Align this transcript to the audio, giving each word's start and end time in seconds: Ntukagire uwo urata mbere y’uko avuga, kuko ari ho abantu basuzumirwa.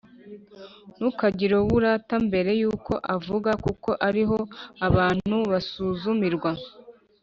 Ntukagire 0.95 1.53
uwo 1.57 1.71
urata 1.77 2.15
mbere 2.27 2.51
y’uko 2.61 2.93
avuga, 3.15 3.51
kuko 3.65 3.89
ari 4.07 4.23
ho 4.29 4.39
abantu 4.87 5.35
basuzumirwa. 5.51 6.51